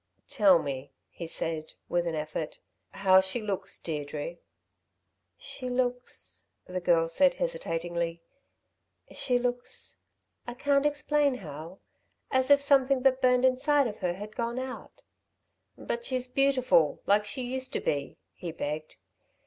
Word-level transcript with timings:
"Tell 0.27 0.57
me," 0.57 0.91
he 1.11 1.27
said, 1.27 1.73
with 1.87 2.07
an 2.07 2.15
effort, 2.15 2.57
"how 2.89 3.21
she 3.21 3.39
looks, 3.39 3.77
Deirdre." 3.77 4.37
"She 5.37 5.69
looks," 5.69 6.47
the 6.65 6.81
girl 6.81 7.07
said 7.07 7.35
hesitatingly. 7.35 8.19
"She 9.11 9.37
looks 9.37 9.97
I 10.47 10.55
can't 10.55 10.87
explain 10.87 11.35
how 11.35 11.81
as 12.31 12.49
if 12.49 12.61
something 12.61 13.03
that 13.03 13.21
burned 13.21 13.45
inside 13.45 13.85
of 13.85 13.99
her 13.99 14.13
had 14.13 14.35
gone 14.35 14.57
out." 14.57 15.03
"But 15.77 16.03
she's 16.03 16.27
beautiful 16.27 17.03
like 17.05 17.27
she 17.27 17.43
used 17.43 17.71
to 17.73 17.79
be," 17.79 18.17
he 18.33 18.51
begged. 18.51 18.95